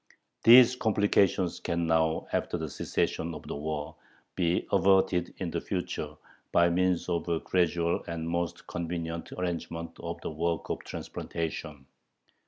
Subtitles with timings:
[0.43, 3.97] These complications can now, after the cessation of the war,
[4.33, 6.15] be averted in the future
[6.51, 11.85] by means of a gradual and most convenient arrangement of the work of transplantation....